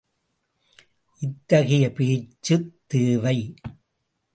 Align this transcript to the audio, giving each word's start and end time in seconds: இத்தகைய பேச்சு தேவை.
இத்தகைய 1.21 1.91
பேச்சு 1.91 2.55
தேவை. 2.87 3.37